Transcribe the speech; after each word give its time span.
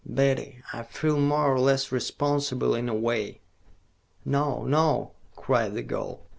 "Betty, 0.03 0.63
I 0.73 0.81
feel 0.81 1.19
more 1.19 1.53
or 1.53 1.59
less 1.59 1.91
responsible, 1.91 2.73
in 2.73 2.89
a 2.89 2.95
way." 2.95 3.39
"No, 4.25 4.63
no," 4.63 5.11
cried 5.35 5.75
the 5.75 5.83
girl. 5.83 6.21